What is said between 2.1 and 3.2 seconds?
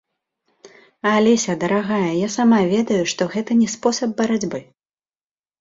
я сама ведаю,